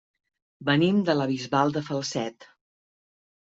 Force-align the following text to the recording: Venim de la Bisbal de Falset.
Venim 0.69 1.03
de 1.11 1.15
la 1.19 1.29
Bisbal 1.33 1.77
de 1.77 1.87
Falset. 1.93 2.51